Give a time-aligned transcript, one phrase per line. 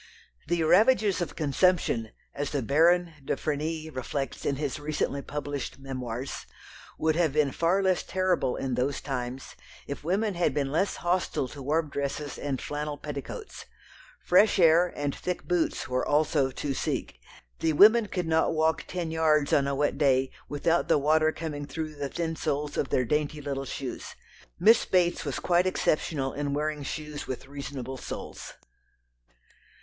[0.47, 6.47] The ravages of consumption, as the Baron de Frenilly reflects in his recently published memoirs,
[6.97, 11.47] would have been far less terrible in those times if women had been less hostile
[11.49, 13.65] to warm dresses and flannel petticoats.
[14.19, 17.19] Fresh air and thick boots were also to seek.
[17.59, 21.67] The women could not walk ten yards on a wet day without the water coming
[21.67, 24.15] through the thin soles of their dainty little shoes.
[24.59, 28.55] Miss Bates was quite exceptional in wearing shoes with reasonable soles.